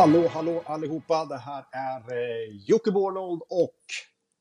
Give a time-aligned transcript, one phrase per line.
[0.00, 1.24] Hallå, hallå allihopa.
[1.24, 3.76] Det här är eh, Jocke Bornold och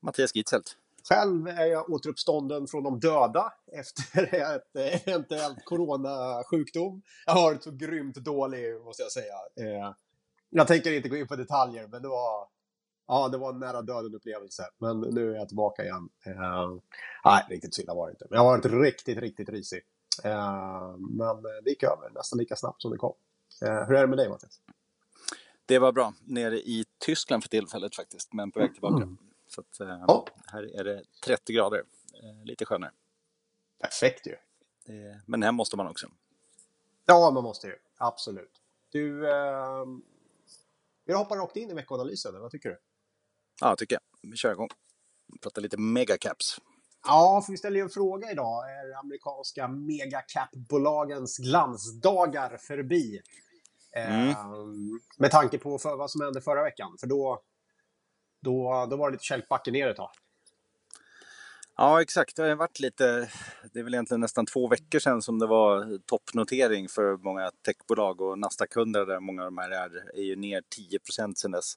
[0.01, 0.75] Mattias Gitzelt.
[1.09, 7.01] själv är jag återuppstånden från de döda efter ett eventuellt coronasjukdom.
[7.25, 9.33] Jag har varit så grymt dålig, måste jag säga.
[9.59, 9.93] Eh,
[10.49, 12.47] jag tänker inte gå in på detaljer, men det var,
[13.07, 14.63] ja, det var en nära döden-upplevelse.
[14.77, 16.09] Men nu är jag tillbaka igen.
[16.25, 16.77] Eh,
[17.25, 18.25] nej, riktigt så illa var det inte.
[18.29, 19.81] Men jag har varit riktigt, riktigt risig.
[20.23, 23.13] Eh, men det gick över nästan lika snabbt som det kom.
[23.61, 24.59] Hur är det med dig, Mattias?
[25.69, 26.13] Det var bra.
[26.25, 29.03] Nere i Tyskland för tillfället faktiskt, men på väg tillbaka.
[29.03, 29.17] Mm.
[29.47, 30.25] Så att, Ja.
[30.47, 31.83] här är det 30 grader.
[32.23, 32.91] Eh, lite skönare.
[33.79, 34.35] Perfekt ju.
[35.25, 36.07] Men här måste man också.
[37.05, 37.75] Ja, man måste ju.
[37.97, 38.51] Absolut.
[38.91, 39.85] Du, eh,
[41.05, 42.41] vi hoppar rakt in i veckoanalysen.
[42.41, 42.79] Vad tycker du?
[43.61, 44.29] Ja, tycker jag.
[44.31, 44.69] Vi kör igång.
[45.41, 46.59] Prata lite megacaps.
[47.05, 48.71] Ja, för vi ställer ju en fråga idag.
[48.71, 53.21] Är amerikanska megacap-bolagens glansdagar förbi?
[53.95, 54.37] Eh,
[55.17, 56.97] Med tanke på för, vad som hände förra veckan.
[56.99, 57.41] För då,
[58.41, 60.11] då, då var det lite kälkbacke ner ett tag.
[61.77, 62.35] Ja, exakt.
[62.35, 63.29] Det har varit lite,
[63.73, 68.21] det är väl egentligen nästan två veckor sedan som det var toppnotering för många techbolag
[68.21, 70.99] och Nasdaq-kunder där många av de här är, är ju ner 10
[71.35, 71.73] sedan dess.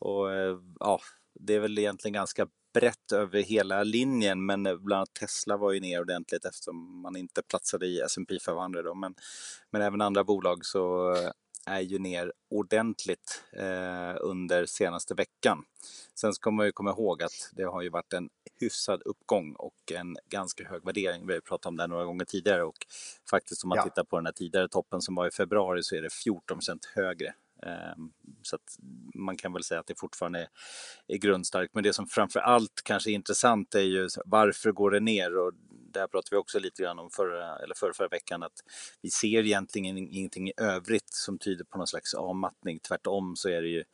[0.00, 1.00] Och eh, ja,
[1.34, 2.46] det är väl egentligen ganska
[2.80, 7.42] brett över hela linjen, men bland annat Tesla var ju ner ordentligt eftersom man inte
[7.42, 8.94] platsade i S&P 500 då.
[8.94, 9.14] Men,
[9.70, 11.14] men även andra bolag så
[11.66, 15.64] är ju ner ordentligt eh, under senaste veckan.
[16.14, 18.28] Sen ska man ju komma ihåg att det har ju varit en
[18.60, 21.26] hyfsad uppgång och en ganska hög värdering.
[21.26, 22.86] Vi har ju pratat om det några gånger tidigare och
[23.30, 23.84] faktiskt om man Ja.
[23.84, 27.34] tittar på den här tidigare toppen som var i februari så är det 14% högre.
[27.62, 28.10] Ehm,
[28.42, 28.78] så att
[29.14, 30.48] man kan väl säga att det fortfarande är,
[31.06, 31.74] är grundstarkt.
[31.74, 35.38] Men det som framför allt kanske är intressant är ju varför går det ner?
[35.38, 35.52] Och
[35.92, 38.64] det här pratade vi också lite grann om förra, eller förra, förra veckan att
[39.02, 42.78] vi ser egentligen ingenting i övrigt som tyder på någon slags avmattning.
[42.78, 43.84] Tvärtom så är det ju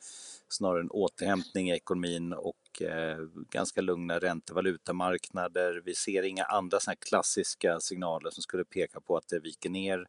[0.49, 3.19] snarare en återhämtning i ekonomin och eh,
[3.51, 5.83] ganska lugna ränte och valutamarknader.
[5.85, 9.71] Vi ser inga andra såna här klassiska signaler som skulle peka på att det viker
[9.71, 10.07] ner.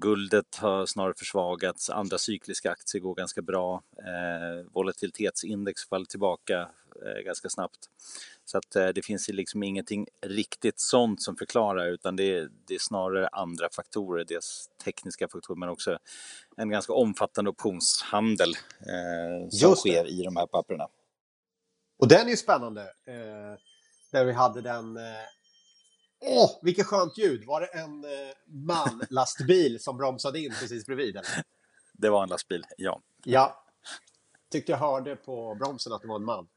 [0.00, 3.82] Guldet har snarare försvagats, andra cykliska aktier går ganska bra.
[3.98, 6.68] Eh, volatilitetsindex faller tillbaka
[7.06, 7.78] eh, ganska snabbt.
[8.44, 12.78] Så att eh, det finns liksom ingenting riktigt sånt som förklarar utan det det är
[12.78, 15.98] snarare andra faktorer, dels tekniska faktorer men också
[16.56, 18.50] en ganska omfattande optionshandel
[18.80, 20.88] eh, som sker i de här papperna.
[21.98, 22.82] Och den är ju spännande.
[22.82, 23.58] Eh,
[24.12, 24.98] där vi hade den...
[26.20, 27.44] Eh, åh, vilket skönt ljud!
[27.44, 28.10] Var det en eh,
[28.46, 31.16] man-lastbil som bromsade in precis bredvid?
[31.16, 31.44] Eller?
[31.92, 33.00] Det var en lastbil, ja.
[33.24, 33.64] Ja.
[34.50, 36.48] Tyckte jag hörde på bromsen att det var en man.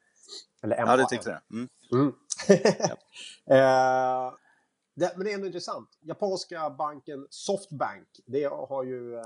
[0.63, 1.41] Eller en Ja, det tyckte jag.
[1.51, 1.69] Mm.
[1.91, 2.07] Mm.
[3.45, 4.33] eh,
[4.95, 5.89] det, men det är ändå intressant.
[6.01, 9.23] Japanska banken Softbank, det har ju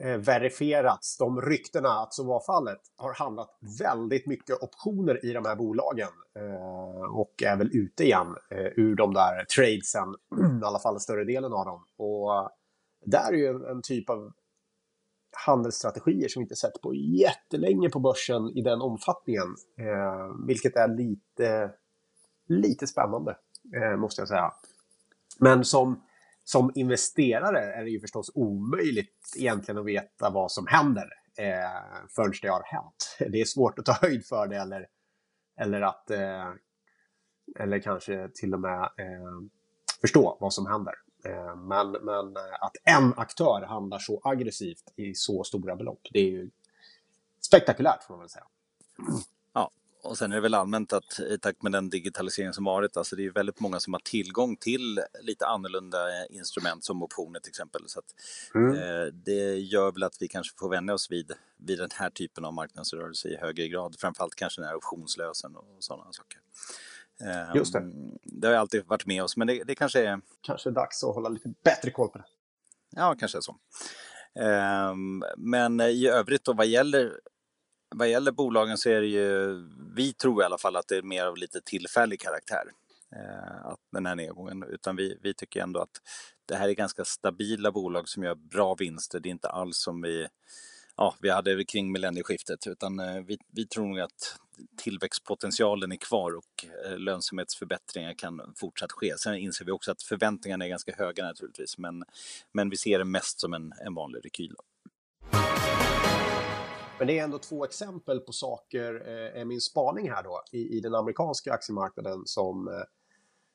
[0.00, 5.44] eh, verifierats, de ryktena att så var fallet, har handlat väldigt mycket optioner i de
[5.44, 6.08] här bolagen.
[6.36, 10.14] Eh, och är väl ute igen eh, ur de där tradesen,
[10.62, 11.84] i alla fall större delen av dem.
[11.96, 12.48] Och eh,
[13.06, 14.32] där är ju en, en typ av
[15.46, 19.56] handelsstrategier som vi inte sett på jättelänge på börsen i den omfattningen.
[19.78, 21.70] Eh, vilket är lite,
[22.48, 23.36] lite spännande,
[23.76, 24.52] eh, måste jag säga.
[25.38, 26.02] Men som,
[26.50, 32.32] som investerare är det ju förstås omöjligt egentligen att veta vad som händer eh, förrän
[32.42, 33.16] det har hänt.
[33.18, 34.86] Det är svårt att ta höjd för det eller,
[35.60, 36.48] eller att eh,
[37.58, 39.40] eller kanske till och med eh,
[40.00, 40.94] förstå vad som händer.
[41.24, 46.30] Eh, men, men att en aktör handlar så aggressivt i så stora belopp, det är
[46.30, 46.50] ju
[47.40, 48.46] spektakulärt får man väl säga.
[50.02, 53.16] Och sen är det väl allmänt att i takt med den digitalisering som varit, alltså
[53.16, 57.50] det är väldigt många som har tillgång till lite annorlunda eh, instrument som optioner till
[57.50, 57.82] exempel.
[57.86, 58.04] Så att,
[58.54, 58.74] Mm.
[58.74, 62.44] eh, det gör väl att vi kanske får vänja oss vid, vid den här typen
[62.44, 63.96] av marknadsrörelse i högre grad.
[63.98, 66.38] Framförallt kanske den här optionslösen och sådana saker.
[67.24, 67.92] Eh, Just det.
[68.22, 71.14] Det har alltid varit med oss, men det, det kanske är Kanske är dags att
[71.14, 72.24] hålla lite bättre koll på det.
[72.90, 73.56] Ja, kanske är så.
[74.40, 77.20] Ehm, Men i övrigt då vad gäller,
[77.94, 79.54] vad gäller bolagen så är det ju,
[79.96, 82.64] vi tror i alla fall att det är mer av lite tillfällig karaktär.
[83.16, 86.00] eh, Att den här nedgången, utan vi, vi tycker ändå att
[86.46, 89.20] det här är ganska stabila bolag som gör bra vinster.
[89.20, 90.26] Det är inte alls som vi,
[90.96, 94.36] ja, vi hade kring millennieskiftet, utan eh, vi, vi tror nog att
[94.76, 99.18] tillväxtpotentialen är kvar och eh, lönsamhetsförbättringar kan fortsatt ske.
[99.18, 102.04] Sen inser vi också att förväntningarna är ganska höga naturligtvis, men,
[102.52, 104.54] men vi ser det mest som en, en vanlig rekyl.
[107.00, 110.76] Men det är ändå två exempel på saker, eh, är min spaning här då, i,
[110.76, 112.82] i den amerikanska aktiemarknaden som, eh,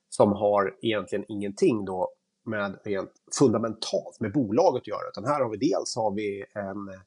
[0.09, 2.11] som har egentligen ingenting då
[2.43, 5.09] med rent fundamentalt med bolaget att göra.
[5.09, 7.01] Utan här har vi dels har vi en,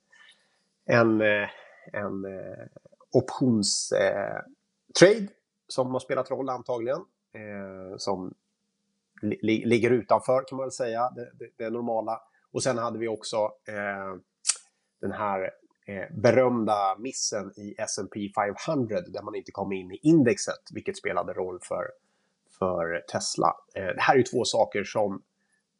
[0.98, 1.48] en, eh,
[1.92, 2.66] en eh,
[3.12, 4.42] optionstrade
[5.16, 5.24] eh,
[5.68, 7.00] som har spelat roll antagligen.
[7.96, 8.34] som
[9.22, 12.20] li ligger utanför kan man väl säga, det, det, det normala.
[12.52, 13.36] Och sen hade vi också
[13.68, 14.14] eh,
[15.00, 15.50] den här
[15.88, 18.30] Eh, berömda missen i S&P
[18.66, 21.84] 500 där man inte kom in i indexet, vilket spelade roll för,
[22.58, 23.56] för Tesla.
[23.74, 25.22] Eh, det här är ju två saker som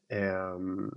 [0.08, 0.90] ehm,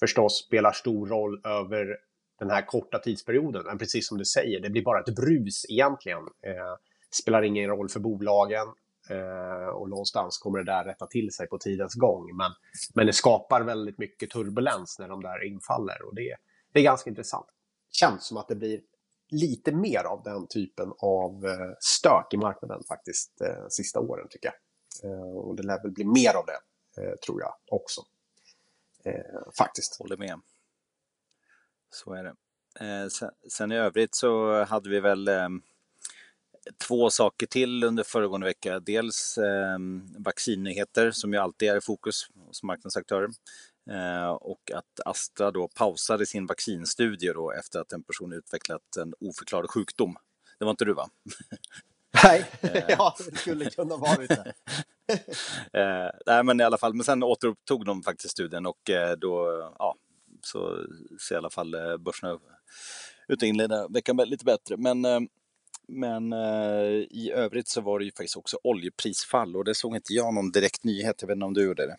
[0.00, 1.96] förstås spelar stor roll över
[2.38, 3.62] den här korta tidsperioden.
[3.64, 6.22] Men precis som du säger, det blir bara ett brus egentligen.
[6.46, 6.76] Eh,
[7.22, 8.66] spelar ingen roll för bolagen.
[9.10, 12.36] Eh, och någonstans kommer det där rätta till sig på tidens gång.
[12.36, 12.50] Men,
[12.94, 16.36] men det skapar väldigt mycket turbulens när de där infaller och det,
[16.72, 17.46] det är ganska intressant.
[17.92, 18.80] Känns som att det blir
[19.28, 24.52] lite mer av den typen av eh, stök i marknaden faktiskt eh, sista åren tycker
[24.52, 25.10] jag.
[25.10, 26.58] Eh, och det lär väl bli mer av det,
[27.16, 28.00] tror jag också.
[29.58, 29.98] Faktiskt.
[29.98, 30.40] Håller med.
[31.90, 33.10] Så är det.
[33.10, 35.62] Sen, sen i övrigt så hade vi väl ehm,
[36.88, 38.80] två saker till under föregående vecka.
[38.80, 39.78] Dels eh,
[40.18, 43.30] vaccinnyheter som ju alltid är i fokus hos marknadsaktörer.
[43.90, 49.14] Eh, och att Astra då pausade sin vaccinstudie då efter att en person utvecklat en
[49.20, 50.16] oförklarad sjukdom.
[50.58, 51.08] Det var inte du va?
[52.24, 52.84] Nej, eh.
[52.88, 54.54] ja det skulle kunna varit det.
[55.80, 59.96] eh, nej men i alla fall, men sen återupptog de faktiskt studien och då, ja,
[60.42, 60.86] så
[61.28, 62.38] ser i alla fall börserna
[63.28, 64.76] ut att inleda veckan lite bättre.
[64.76, 65.28] Men
[65.88, 70.12] men eh, i övrigt så var det ju faktiskt också oljeprisfall och det såg inte
[70.12, 71.16] jag någon direkt nyhet.
[71.20, 71.96] Jag vet inte om du gjorde det?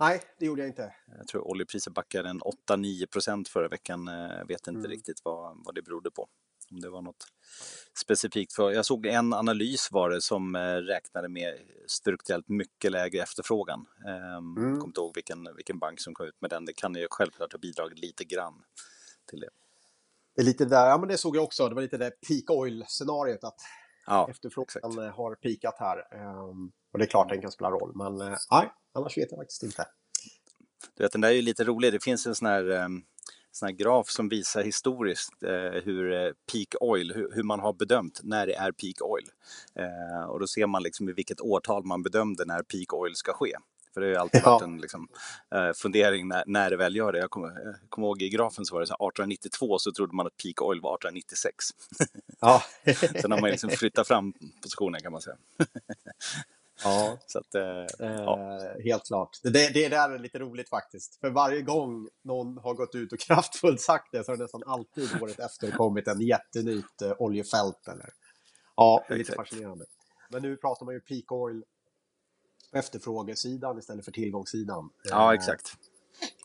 [0.00, 0.94] Nej, det gjorde jag inte.
[1.18, 4.06] Jag tror oljepriset backade en 8-9 procent förra veckan.
[4.06, 4.90] Jag eh, vet inte mm.
[4.90, 6.28] riktigt vad, vad det berodde på.
[6.70, 7.26] Om det var något
[7.98, 8.52] specifikt.
[8.52, 11.54] För, jag såg en analys var det som eh, räknade med
[11.86, 13.86] strukturellt mycket lägre efterfrågan.
[14.04, 14.72] Jag ehm, mm.
[14.72, 16.64] kommer inte ihåg vilken, vilken bank som kom ut med den.
[16.64, 18.54] Det kan ju självklart ha bidragit lite grann
[19.30, 19.50] till det.
[20.36, 22.50] Det är lite där, ja men det såg jag också, det var lite det peak
[22.50, 23.60] oil-scenariot att
[24.06, 25.16] ja, efterfrågan exakt.
[25.16, 26.26] har pikat här.
[26.28, 29.38] Um, och det är klart den kan spela roll, men uh, nej, annars vet jag
[29.38, 29.86] faktiskt inte.
[30.96, 31.92] Du vet, den där är ju lite rolig.
[31.92, 33.04] Det finns en sån här, um,
[33.52, 38.20] sån här graf som visar historiskt uh, hur uh, peak oil, hur, man har bedömt
[38.22, 39.24] när det är peak oil.
[40.28, 43.56] Och då ser man liksom i vilket årtal man bedömde när peak oil ska ske.
[43.94, 45.08] För det har ju alltid varit en liksom,
[45.54, 47.18] eh, fundering när, när det väl gör det.
[47.18, 50.36] Jag kommer, kommer ihåg i grafen så var det så 1892 så trodde man att
[50.36, 51.64] peak oil var 1896.
[52.40, 52.62] Ja.
[53.20, 54.32] Sen har man liksom flyttat fram
[54.62, 55.36] positionen kan man säga.
[56.84, 57.62] Ja, så att, eh,
[57.98, 58.38] ja.
[58.38, 59.30] Eh, helt klart.
[59.42, 61.20] Det, det där är lite roligt faktiskt.
[61.20, 64.62] För varje gång någon har gått ut och kraftfullt sagt det så har det nästan
[64.66, 67.88] alltid året efter kommit en jättenytt eh, oljefält.
[67.88, 68.10] Eller...
[68.76, 69.84] Ja, det är lite fascinerande.
[70.28, 71.64] Men nu pratar man ju peak oil
[72.72, 74.90] efterfrågesidan istället för tillgångssidan.
[75.04, 75.72] Ja, eh, exakt.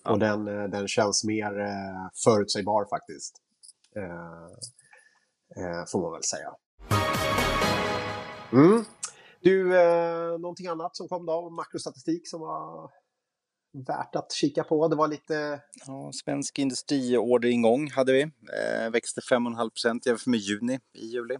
[0.03, 0.11] Ja.
[0.11, 3.41] Och den, eh, den känns mer eh, förutsägbar faktiskt.
[5.91, 6.55] Får man väl säga.
[8.53, 8.85] Mm.
[9.41, 11.49] Du, eh, någonting annat som kom då?
[11.49, 12.91] Makrostatistik som var
[13.87, 14.87] värt att kika på.
[14.87, 15.61] Det var lite...
[15.87, 18.21] Ja, svensk industriorderingång hade vi.
[18.21, 21.37] Eh, växte 5,5 procent jämfört med juni i juli.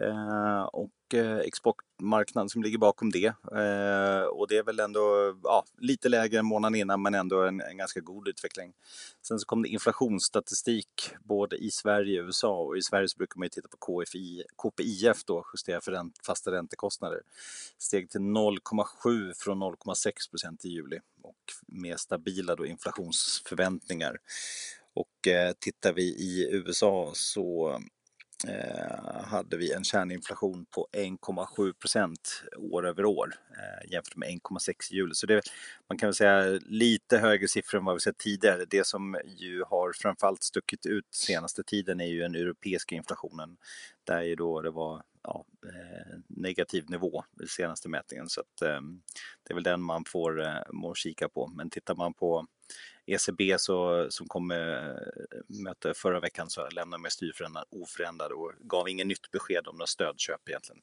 [0.00, 3.26] Eh, och Eh, som ligger bakom det.
[3.26, 7.60] Eh, och det är väl ändå ja, lite lägre än månaden innan men ändå en,
[7.60, 8.72] en, ganska god utveckling.
[9.22, 13.38] Sen så kom det inflationsstatistik både i Sverige och USA och i Sverige så brukar
[13.38, 17.20] man ju titta på KFI, KPIF då, justera för ränt, fasta räntekostnader.
[17.78, 24.16] Steg till 0,7 från 0,6 procent i juli och med stabila då inflationsförväntningar.
[24.94, 27.78] Och eh, tittar vi i USA så
[28.48, 34.92] Eh, hade vi en kärninflation på 1,7 procent år över år eh, jämfört med 1,6
[34.92, 35.14] i juli.
[35.14, 35.42] Så det,
[35.88, 38.64] man kan väl säga lite högre siffror än vad vi sett tidigare.
[38.70, 43.56] Det som ju har framförallt stuckit ut senaste tiden är ju den europeiska inflationen
[44.04, 48.28] där ju då det var ja, eh, negativ nivå i senaste mätningen.
[48.28, 48.80] Så att, eh,
[49.42, 51.52] det är väl den man får eh, må kika på.
[51.56, 52.46] Men tittar man på
[53.06, 54.98] ECB så, som kom med
[55.46, 59.86] möte förra veckan så lämnade med styrförändrad oförändrade och gav ingen nytt besked om några
[59.86, 60.82] stödköp egentligen.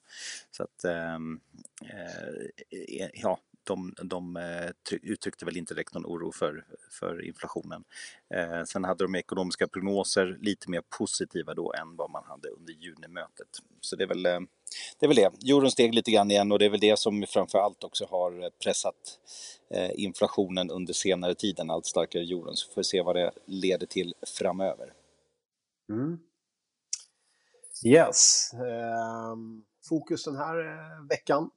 [0.52, 1.40] Så att, ehm,
[1.86, 7.84] eh, e, ja, de, de eh, uttryckte väl inte direkt någon oro för, för inflationen.
[8.34, 12.74] Eh, sen hade de ekonomiska prognoser lite mer positiva då än vad man hade under
[12.74, 13.48] junimötet.
[13.82, 14.40] Så det är väl eh,
[15.00, 15.06] det.
[15.06, 15.52] Är väl det.
[15.52, 18.44] Euron steg lite grann igen och det är väl det som framför allt också har
[18.44, 19.20] eh, pressat
[19.70, 22.56] eh, inflationen under senare tid, allt starkare euron.
[22.56, 24.94] Så får vi se vad det leder till framöver.
[25.90, 26.20] Mm.
[27.86, 28.52] Yes.
[29.34, 31.50] Um fokus den här veckan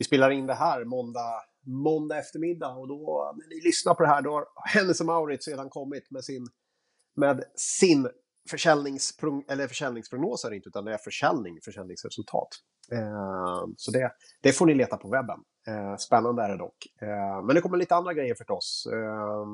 [0.00, 4.08] vi spelar in det här måndag, måndag eftermiddag och då när ni lyssnar på det
[4.08, 6.48] här då har Hennes och Mauritz redan kommit med sin,
[7.16, 8.08] med sin
[8.50, 12.48] försäljningsprognos, eller försäljningsprognos är det inte, utan det är försäljning, försäljningsresultat.
[12.92, 15.40] Eh, så det, det får ni leta på webben.
[15.68, 16.86] Eh, spännande är det dock.
[17.02, 18.86] Eh, men det kommer lite andra grejer förstås.
[18.92, 19.46] Eh,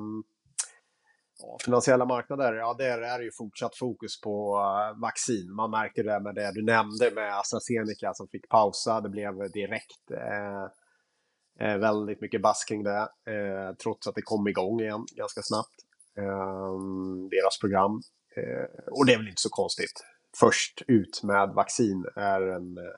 [1.38, 5.55] ja, finansiella marknader, ja där är det ju fortsatt fokus på uh, vaccin.
[5.55, 9.00] Man märker det med det du nämnde med AstraZeneca som fick pausa.
[9.00, 13.09] Det blev direkt eh, väldigt mycket bass kring det,
[13.83, 15.76] trots att det kom igång igen ganska snabbt.
[17.31, 18.02] deras program
[18.37, 20.05] Eh, och det är väl inte så konstigt.
[20.37, 22.95] Först ut med vaccin är en eh,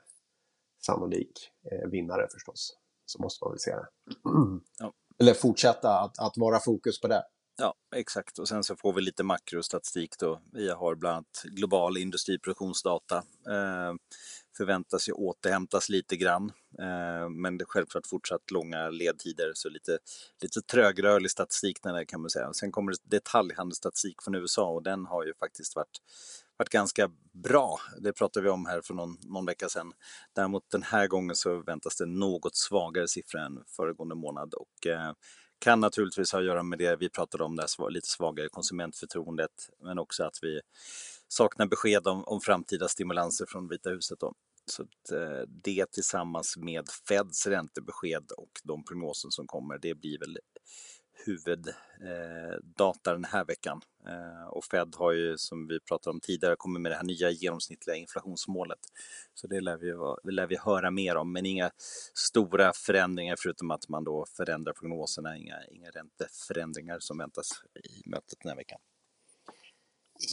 [0.85, 1.31] sannolik
[1.71, 2.77] eh, vinnare förstås.
[3.05, 3.87] Så måste man väl se det.
[4.79, 4.93] Ja.
[5.19, 7.23] Eller fortsätta att, att vara fokus på det.
[7.61, 8.39] Ja, exakt.
[8.39, 10.41] Och sen så får vi lite makrostatistik då.
[10.53, 13.17] Vi har bland annat global industriproduktionsdata.
[13.47, 13.93] Eh,
[14.57, 16.51] förväntas ju återhämtas lite grann.
[16.79, 19.97] Eh, men det är självklart fortsatt långa ledtider, så lite,
[20.41, 22.53] lite trögrörlig statistik där kan man säga.
[22.53, 25.99] Sen kommer det detaljhandelsstatistik från USA och den har ju faktiskt varit
[26.57, 27.79] varit ganska bra.
[28.01, 29.91] Det pratade vi om här för någon, någon vecka sedan.
[30.35, 35.11] Däremot den här gången så väntas det något svagare siffror än föregående månad och eh,
[35.59, 39.99] kan naturligtvis ha att göra med det vi pratade om, det lite svagare konsumentförtroendet, men
[39.99, 40.61] också att vi
[41.27, 44.19] saknar besked om, om framtida stimulanser från Vita huset.
[44.19, 44.33] Då.
[44.65, 44.83] Så
[45.15, 50.37] eh, det tillsammans med Feds räntebesked och de prognoser som kommer, det blir väl
[51.25, 53.81] huvuddata eh, den här veckan.
[54.07, 57.29] Eh, och Fed har ju, som vi pratade om tidigare, kommit med det här nya
[57.29, 58.79] genomsnittliga inflationsmålet.
[59.33, 61.71] Så det lär vi, lär vi höra mer om, men inga
[62.13, 67.49] stora förändringar förutom att man då förändrar prognoserna, inga, inga ränteförändringar som väntas
[67.83, 68.79] i mötet den här veckan.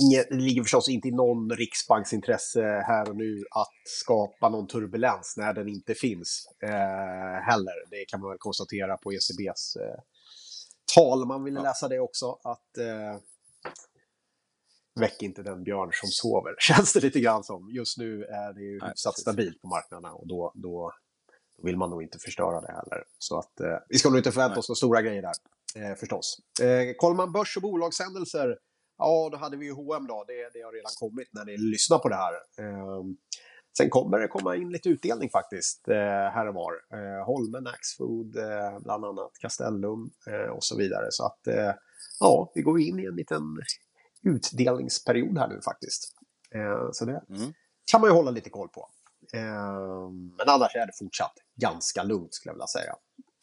[0.00, 4.66] Inget, det ligger förstås inte i någon riksbanks intresse här och nu att skapa någon
[4.66, 7.90] turbulens när den inte finns eh, heller.
[7.90, 10.00] Det kan man väl konstatera på ECBs eh,
[10.96, 11.26] tal.
[11.26, 13.20] Man ville läsa det också, att eh,
[15.00, 17.70] väck inte den björn som sover, känns det lite grann som.
[17.70, 20.92] Just nu är det ju hyfsat stabilt på marknaderna och då, då,
[21.56, 23.04] då, vill man nog inte förstöra det heller.
[23.18, 25.34] Så att eh, vi ska nog inte förvänta oss några stora grejer där,
[25.82, 26.36] eh, förstås.
[26.62, 28.58] Eh, kollar man börs och bolagshändelser,
[28.98, 30.24] ja, då hade vi ju H&M då.
[30.26, 32.34] Det, det har redan kommit när ni lyssnar på det här.
[32.58, 33.02] Eh,
[33.76, 35.96] Sen kommer det komma in lite utdelning faktiskt eh,
[36.34, 36.72] här och var.
[36.92, 41.06] Eh, Holmen, Axfood, eh, bland annat Castellum eh, och så vidare.
[41.10, 41.72] Så att eh,
[42.20, 43.42] ja, vi går in i en liten
[44.22, 46.12] utdelningsperiod här nu faktiskt.
[46.54, 47.52] Eh, så det mm.
[47.90, 48.88] kan man ju hålla lite koll på.
[49.32, 52.94] Eh, men annars är det fortsatt ganska lugnt skulle jag vilja säga.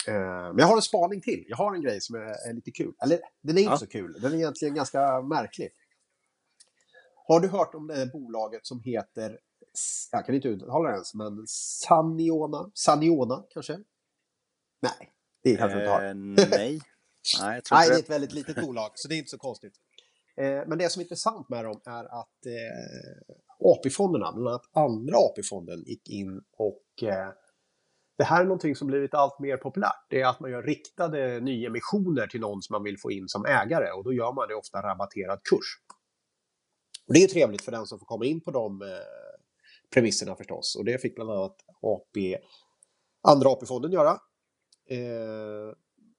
[0.07, 1.45] Men jag har en spaning till.
[1.47, 2.93] Jag har en grej som är, är lite kul.
[3.03, 3.77] Eller den är inte ja.
[3.77, 4.17] så kul.
[4.21, 5.69] Den är egentligen ganska märklig.
[7.27, 9.39] Har du hört om det bolaget som heter
[10.11, 13.79] jag kan inte uttala det ens, men Saniona, Saniona kanske?
[14.81, 15.11] Nej,
[15.43, 16.03] det kanske inte har.
[16.03, 16.13] Eh,
[16.49, 16.81] nej.
[17.41, 19.37] Nej, jag tror nej, det är ett väldigt litet bolag, så det är inte så
[19.37, 19.73] konstigt.
[20.37, 25.17] Eh, men det som är intressant med dem är att eh, AP-fonderna, bland annat andra
[25.17, 27.29] AP-fonden, gick in och eh,
[28.17, 30.05] det här är någonting som blivit allt mer populärt.
[30.09, 33.45] Det är att man gör riktade nyemissioner till någon som man vill få in som
[33.45, 35.77] ägare och då gör man det ofta rabatterad kurs.
[37.07, 38.87] Och det är trevligt för den som får komma in på de eh,
[39.93, 40.75] premisserna förstås.
[40.75, 42.37] Och det fick bland annat AP,
[43.21, 44.11] andra AP-fonden göra.
[44.89, 45.75] Eh,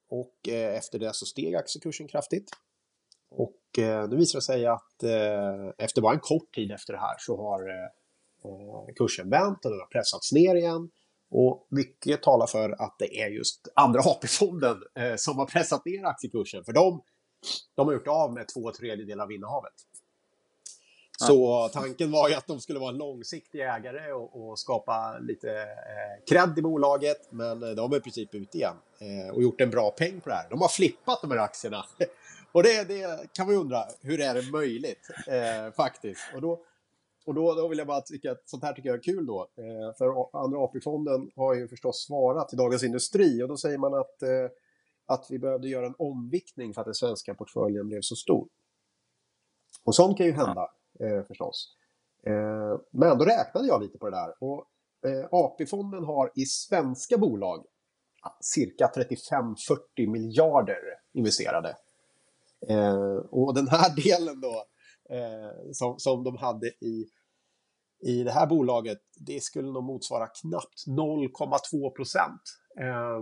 [0.09, 2.49] och eh, efter det så steg aktiekursen kraftigt.
[3.29, 6.99] Och eh, nu visar det sig att eh, efter bara en kort tid efter det
[6.99, 7.85] här så har eh,
[8.45, 10.89] eh kursen vänt och den har pressats ner igen.
[11.29, 16.05] Och mycket talar för att det är just andra AP-fonden eh, som har pressat ner
[16.05, 16.63] aktiekursen.
[16.63, 17.01] För de,
[17.75, 19.73] de har gjort av med två tredjedelar av innehavet.
[21.17, 25.51] Så tanken var ju att de skulle vara en långsiktig ägare och, och skapa lite
[25.61, 27.27] eh, cred i bolaget.
[27.29, 30.29] Men eh, de är i princip ute igen eh, och gjort en bra peng på
[30.29, 30.49] det här.
[30.49, 31.85] De har flippat de här aktierna.
[32.51, 36.21] och det, det kan man ju undra, hur är det möjligt eh, faktiskt?
[36.35, 36.61] Och då,
[37.25, 39.47] och då, då vill jag bara tycka att sånt här tycker jag är kul då.
[39.57, 43.93] Eh, för Andra AP-fonden har ju förstås svarat till Dagens Industri och då säger man
[43.93, 44.49] att, eh,
[45.05, 48.47] att vi behövde göra en omviktning för att den svenska portföljen blev så stor.
[49.83, 50.69] Och sånt kan ju hända
[50.99, 51.75] eh, förstås.
[52.25, 54.33] Eh, men då räknade jag lite på det där.
[54.39, 54.65] Och
[55.09, 57.65] eh, AP-fonden har i svenska bolag
[58.39, 58.91] cirka
[59.97, 60.79] 35-40 miljarder
[61.13, 61.75] investerade.
[62.67, 64.65] Eh, och den här delen då,
[65.15, 67.09] eh, som, som de hade i,
[68.01, 72.41] i det här bolaget, det skulle nog motsvara knappt 0,2 procent.
[72.79, 73.21] Eh,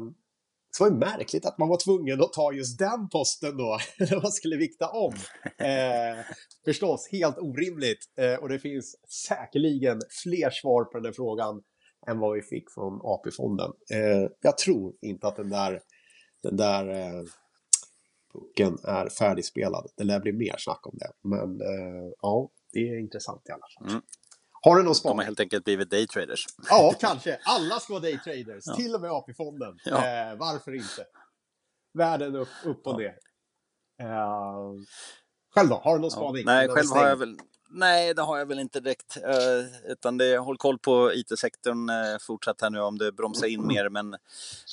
[0.78, 4.22] så var det märkligt att man var tvungen att ta just den posten då, när
[4.22, 5.14] man skulle vikta om.
[5.58, 6.26] Eh,
[6.66, 8.00] förstås, helt orimligt.
[8.18, 8.96] Eh, och det finns
[9.28, 11.62] säkerligen fler svar på den här frågan
[12.08, 13.72] än vad vi fick från AP-fonden.
[13.94, 15.82] Eh, jag tror inte att den där,
[16.44, 17.24] den där eh,
[18.34, 19.88] pucken är färdigspelad.
[19.98, 21.12] Det lär bli mer snack om det.
[21.22, 23.90] Men eh, ja, Det är intressant i alla fall.
[23.90, 24.02] Mm.
[24.66, 25.18] Har du någon spaning?
[25.18, 26.46] De har helt enkelt blivit daytraders.
[26.70, 27.40] Ja, kanske.
[27.44, 28.64] Alla ska vara daytraders.
[28.66, 28.76] Ja.
[28.76, 29.80] Till och med AP-fonden.
[29.86, 29.96] Ja.
[29.96, 31.06] Eh, varför inte?
[31.94, 33.18] Världen upp, upp och ner.
[34.02, 34.08] Eh,
[35.56, 35.76] själv då?
[35.76, 36.46] Har du någon spaning?
[36.46, 37.38] Nej, själv har jag väl
[37.76, 39.18] Nej, det har jag väl inte direkt.
[39.18, 43.68] Eh, utan det, håll koll på IT-sektorn eh, fortsatt här nu om det bromsar in
[43.68, 43.90] mer.
[43.90, 44.16] Men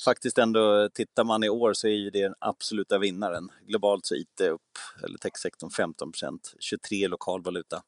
[0.05, 3.49] faktiskt ändå, tittar man i år så är ju det den absoluta vinnaren.
[3.67, 4.61] Globalt så IT upp,
[5.03, 7.81] eller techsektorn 15 procent, 23 lokal valuta.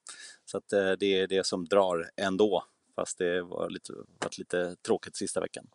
[0.53, 2.63] Så att eh, det är det som drar ändå,
[2.95, 5.67] fast det var lite, varit lite tråkigt sista veckan.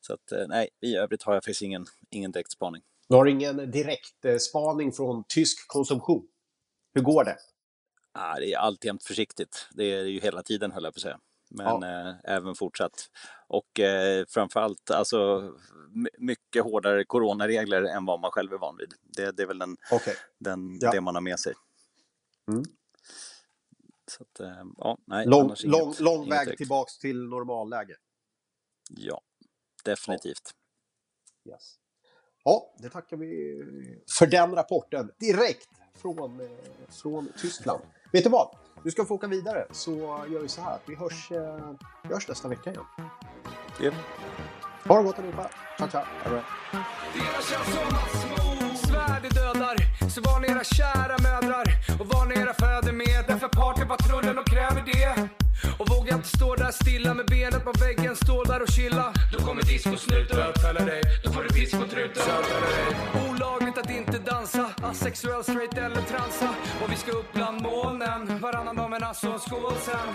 [0.00, 2.82] Så att nej, i övrigt har jag faktiskt ingen, ingen direkt spaning.
[3.08, 6.26] Du har ingen direkt spaning från tysk konsumtion?
[6.94, 7.36] Hur går det?
[8.12, 9.68] Ah, det är alltjämt försiktigt.
[9.72, 11.18] Det är det ju hela tiden höll jag på att säga.
[11.50, 12.08] Men ja.
[12.08, 13.10] eh, även fortsatt.
[13.46, 15.50] Och eh, framförallt alltså
[16.18, 18.94] mycket hårdare coronaregler än vad man själv är van vid.
[19.02, 20.14] Det, det är väl den, okay.
[20.38, 20.90] den, ja.
[20.90, 21.54] det man har med sig.
[22.48, 22.64] Mm.
[24.22, 26.58] Så att, eh, ja, nej, lång lång, lång väg direkt.
[26.58, 27.96] tillbaks till normalläge.
[28.90, 29.20] Ja,
[29.84, 30.50] definitivt.
[31.42, 31.52] Ja.
[31.52, 31.74] Yes.
[32.44, 33.62] ja, det tackar vi
[34.18, 36.46] för den rapporten direkt från, eh,
[36.88, 37.82] från Tyskland.
[38.12, 38.56] Vet du vad?
[38.84, 39.92] Du ska få åka vidare så
[40.30, 42.84] gör vi så här att vi hörs, eh, vi hörs nästa vecka igen.
[43.80, 43.94] Yep.
[44.84, 45.50] Ha det gott allihopa.
[45.78, 46.04] Ciao, ciao.
[50.14, 51.66] Så var ni era kära mödrar
[52.00, 53.24] och var ni era fäder med.
[53.28, 55.28] Därför partypatrullen och kräver det.
[55.78, 59.12] Och vågar inte stå där stilla med benet på väggen, stå där och chilla.
[59.32, 62.22] Då kommer discosnuten bötfälla dig, då får du pisk på truten.
[63.28, 66.48] Olagligt att inte dansa, asexuell, straight eller transa.
[66.82, 70.08] Och vi ska upp bland molnen, varannan dag nasse och skål sen.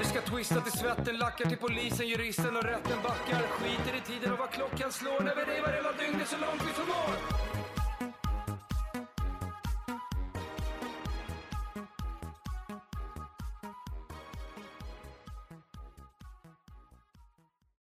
[0.00, 3.42] Vi ska twista till svetten, lackar till polisen, juristen och rätten backar.
[3.56, 6.72] Skiter i tiden och vad klockan slår när vi revar hela dygnet så långt vi